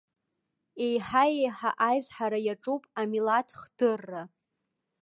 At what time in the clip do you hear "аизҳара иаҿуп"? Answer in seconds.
1.89-2.83